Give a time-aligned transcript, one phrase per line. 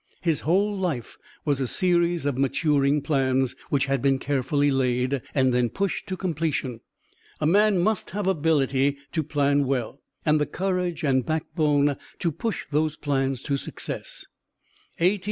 [0.21, 1.15] His whole life
[1.45, 6.17] was a series of maturing plans, which had been carefully laid, and then pushed to
[6.17, 6.79] completion.
[7.39, 12.65] A man must have ability to plan well, and the courage and backbone to push
[12.71, 14.25] those plans to success.
[14.99, 15.17] A.
[15.19, 15.19] T.